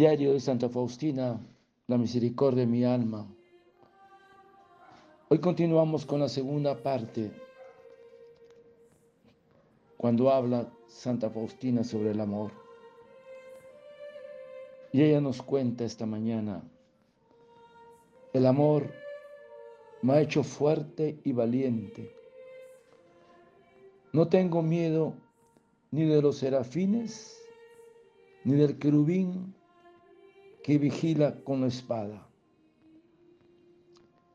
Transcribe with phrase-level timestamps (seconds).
[0.00, 1.38] diario de Santa Faustina,
[1.86, 3.26] la misericordia de mi alma.
[5.28, 7.30] Hoy continuamos con la segunda parte,
[9.98, 12.50] cuando habla Santa Faustina sobre el amor.
[14.90, 16.62] Y ella nos cuenta esta mañana,
[18.32, 18.90] el amor
[20.00, 22.10] me ha hecho fuerte y valiente.
[24.14, 25.12] No tengo miedo
[25.90, 27.38] ni de los serafines,
[28.44, 29.59] ni del querubín
[30.62, 32.26] que vigila con la espada.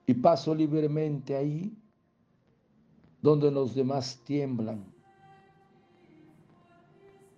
[0.08, 1.76] Y paso libremente ahí
[3.22, 4.86] donde los demás tiemblan,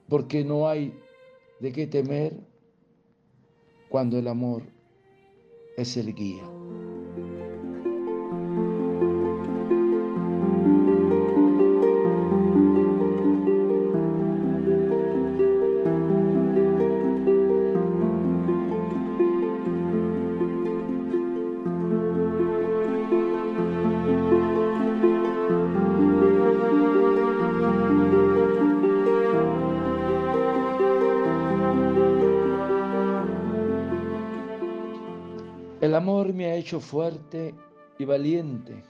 [0.09, 0.93] porque no hay
[1.61, 2.37] de qué temer
[3.89, 4.63] cuando el amor
[5.77, 6.56] es el guía.
[35.87, 37.55] El amor me ha hecho fuerte
[37.97, 38.83] y valiente.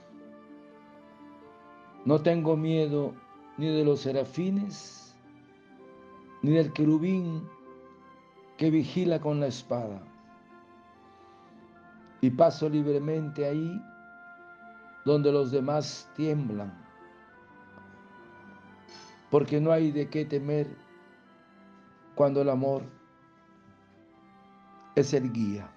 [2.04, 3.14] No tengo miedo
[3.56, 5.16] ni de los serafines,
[6.42, 7.48] ni del querubín
[8.56, 10.02] que vigila con la espada.
[12.20, 13.80] Y paso libremente ahí
[15.04, 16.84] donde los demás tiemblan,
[19.30, 20.66] porque no hay de qué temer
[22.16, 22.82] cuando el amor
[24.96, 25.72] es el guía.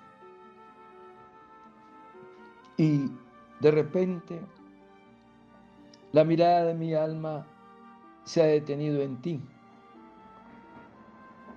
[2.82, 3.12] Y
[3.60, 4.42] de repente
[6.14, 7.46] la mirada de mi alma
[8.24, 9.40] se ha detenido en ti.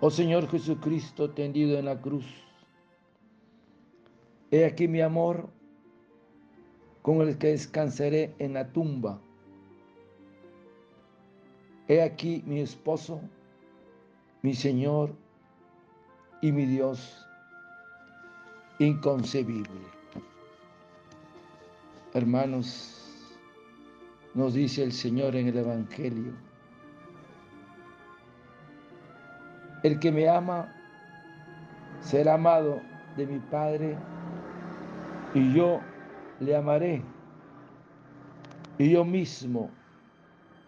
[0.00, 2.26] Oh Señor Jesucristo tendido en la cruz.
[4.50, 5.48] He aquí mi amor
[7.00, 9.18] con el que descansaré en la tumba.
[11.88, 13.22] He aquí mi esposo,
[14.42, 15.14] mi Señor
[16.42, 17.26] y mi Dios
[18.78, 19.93] inconcebible.
[22.14, 23.28] Hermanos,
[24.34, 26.32] nos dice el Señor en el Evangelio,
[29.82, 30.72] el que me ama
[32.00, 32.80] será amado
[33.16, 33.98] de mi Padre
[35.34, 35.80] y yo
[36.38, 37.02] le amaré
[38.78, 39.68] y yo mismo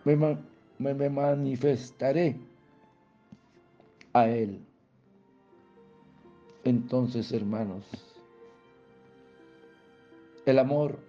[0.05, 0.17] me,
[0.78, 2.41] me, manifestaré
[4.15, 4.61] a Él.
[6.65, 7.84] Entonces, hermanos,
[10.45, 11.06] el amor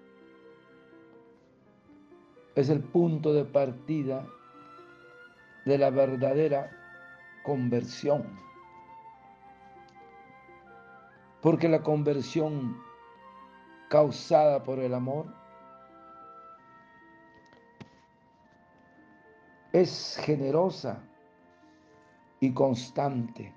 [2.57, 4.27] es el punto de partida
[5.63, 6.71] de la verdadera
[7.43, 8.35] conversión.
[11.39, 12.81] Porque la conversión
[13.89, 15.31] causada por el amor
[19.71, 21.03] es generosa
[22.39, 23.53] y constante.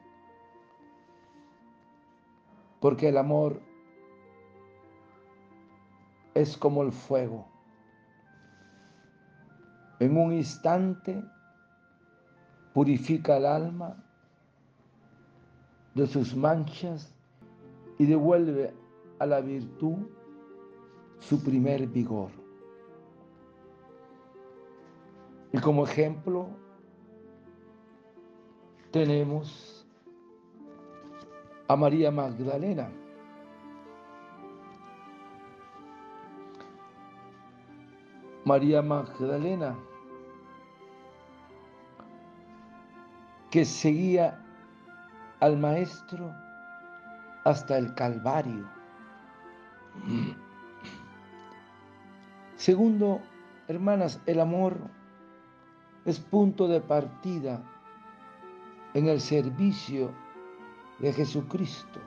[2.80, 3.62] Porque el amor
[6.34, 7.46] es como el fuego
[10.00, 11.22] en un instante
[12.72, 13.96] purifica el alma
[15.94, 17.14] de sus manchas
[17.98, 18.72] y devuelve
[19.18, 19.98] a la virtud
[21.18, 22.30] su primer vigor.
[25.52, 26.48] Y como ejemplo
[28.90, 29.86] tenemos
[31.68, 32.90] a María Magdalena.
[38.46, 39.76] María Magdalena
[43.50, 44.38] que seguía
[45.40, 46.32] al Maestro
[47.44, 48.68] hasta el Calvario.
[52.56, 53.20] Segundo,
[53.68, 54.78] hermanas, el amor
[56.04, 57.62] es punto de partida
[58.94, 60.12] en el servicio
[60.98, 62.00] de Jesucristo.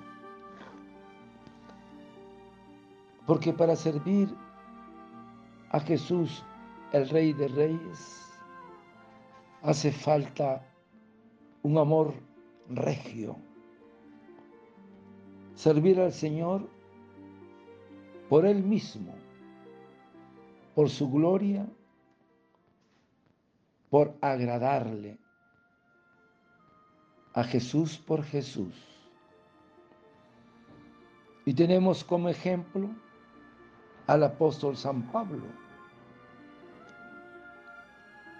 [3.25, 4.33] Porque para servir
[5.71, 6.43] a Jesús,
[6.91, 8.21] el Rey de Reyes,
[9.63, 10.61] hace falta
[11.63, 12.13] un amor
[12.69, 13.37] regio.
[15.55, 16.69] Servir al Señor
[18.29, 19.15] por Él mismo,
[20.75, 21.67] por su gloria,
[23.89, 25.17] por agradarle.
[27.35, 28.75] A Jesús por Jesús.
[31.45, 32.89] Y tenemos como ejemplo
[34.05, 35.47] al apóstol San Pablo,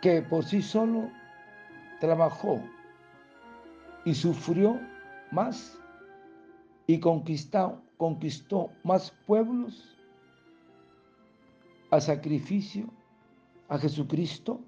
[0.01, 1.09] que por sí solo
[1.99, 2.61] trabajó
[4.05, 4.79] y sufrió
[5.31, 5.79] más
[6.87, 9.97] y conquistó, conquistó más pueblos
[11.91, 12.87] a sacrificio
[13.69, 14.59] a Jesucristo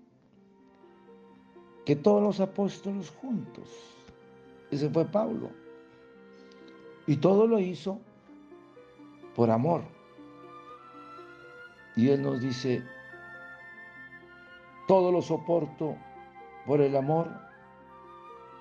[1.86, 3.70] que todos los apóstoles juntos.
[4.72, 5.50] Ese fue Pablo.
[7.08, 8.00] Y todo lo hizo
[9.36, 9.84] por amor.
[11.96, 12.84] Y Él nos dice,
[14.88, 15.96] todo lo soporto
[16.66, 17.45] por el amor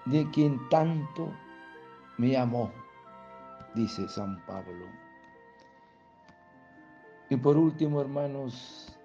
[0.06, 1.33] de quien tanto
[2.19, 2.71] me amó,
[3.75, 4.87] dice San Pablo.
[7.31, 8.97] Y por último, hermanos,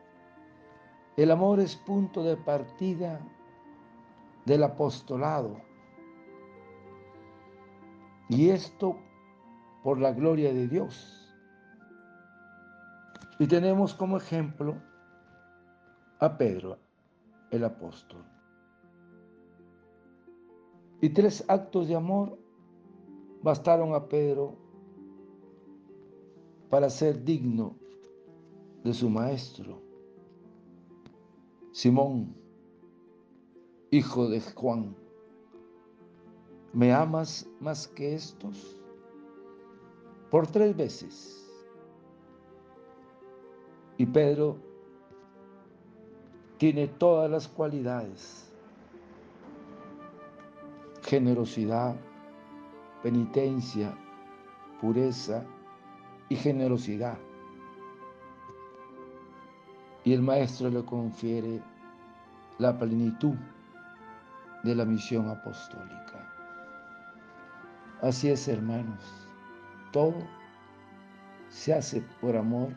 [1.16, 3.19] el amor es punto de partida
[4.46, 5.62] del apostolado.
[8.30, 8.98] Y esto
[9.84, 11.34] por la gloria de Dios.
[13.40, 14.75] Y tenemos como ejemplo
[16.19, 16.78] a Pedro,
[17.51, 18.24] el apóstol.
[21.01, 22.38] Y tres actos de amor
[23.42, 24.56] bastaron a Pedro
[26.69, 27.75] para ser digno
[28.84, 29.81] de su maestro.
[31.72, 32.36] Simón,
[33.92, 34.96] hijo de Juan,
[36.74, 38.81] ¿me amas más que estos?
[40.30, 41.46] Por tres veces.
[43.98, 44.57] Y Pedro
[46.57, 48.49] tiene todas las cualidades.
[51.10, 51.96] Generosidad,
[53.02, 53.98] penitencia,
[54.80, 55.44] pureza
[56.30, 57.18] y generosidad.
[60.04, 61.64] Y el maestro le confiere
[62.60, 63.34] la plenitud
[64.64, 66.32] de la misión apostólica.
[68.04, 69.02] Así es, hermanos,
[69.92, 70.14] todo
[71.48, 72.70] se hace por amor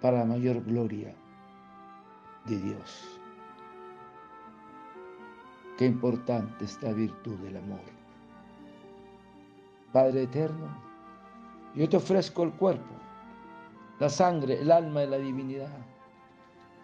[0.00, 1.14] para la mayor gloria
[2.46, 3.21] de Dios.
[5.82, 7.80] Qué importante esta virtud del amor.
[9.92, 10.68] Padre eterno,
[11.74, 12.94] yo te ofrezco el cuerpo,
[13.98, 15.76] la sangre, el alma y la divinidad.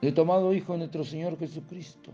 [0.02, 2.10] He tomado Hijo de nuestro Señor Jesucristo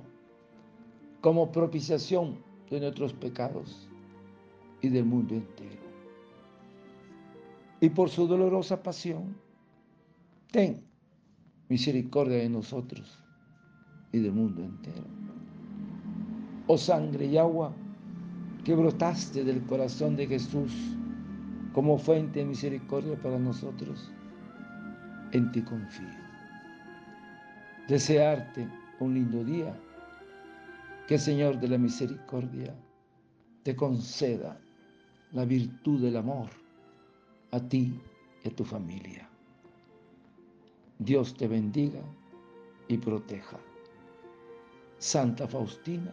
[1.23, 2.37] como propiciación
[2.69, 3.89] de nuestros pecados
[4.83, 5.81] y del mundo entero.
[7.81, 9.35] Y por su dolorosa pasión,
[10.53, 10.85] ten
[11.71, 13.19] misericordia de nosotros
[14.13, 15.24] y del mundo entero.
[16.67, 17.75] Oh sangre y agua
[18.65, 20.73] que brotaste del corazón de Jesús
[21.75, 24.11] como fuente de misericordia para nosotros,
[25.33, 26.09] en ti confío.
[27.89, 28.67] Desearte
[29.01, 29.79] un lindo día,
[31.07, 32.75] que Señor de la misericordia
[33.63, 34.59] te conceda
[35.33, 36.49] la virtud del amor
[37.51, 38.01] a ti
[38.43, 39.29] y a tu familia.
[40.99, 42.01] Dios te bendiga
[42.89, 43.59] y proteja.
[44.99, 46.13] Santa Faustina,